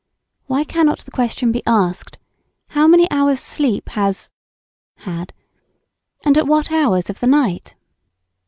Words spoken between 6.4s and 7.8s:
what hours of the night?